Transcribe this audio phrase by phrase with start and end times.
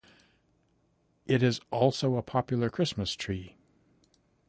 [1.27, 3.55] It is also a popular Christmas tree.